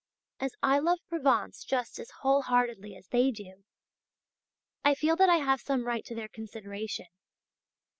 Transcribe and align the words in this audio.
As 0.39 0.53
I 0.63 0.79
love 0.79 0.97
Provence 1.09 1.63
just 1.63 1.99
as 1.99 2.09
whole 2.21 2.41
heartedly 2.41 2.95
as 2.95 3.07
they 3.09 3.29
do, 3.29 3.63
I 4.83 4.95
feel 4.95 5.15
that 5.17 5.29
I 5.29 5.35
have 5.37 5.61
some 5.61 5.85
right 5.85 6.03
to 6.05 6.15
their 6.15 6.27
consideration. 6.27 7.05